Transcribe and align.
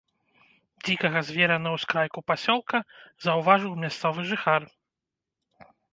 Дзікага 0.87 1.19
звера 1.27 1.57
на 1.65 1.69
ўскрайку 1.75 2.19
пасёлка 2.31 2.77
заўважыў 3.27 3.73
мясцовы 3.85 4.21
жыхар. 4.31 4.61